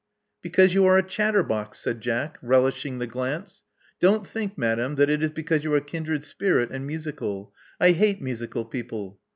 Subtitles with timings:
[0.41, 3.61] Because you are a chatterbox," said Jack, relish ing the glance.
[3.99, 7.53] Don't think, madame, that it is because you are a kindred spirit and musical.
[7.79, 9.19] I hate musical people.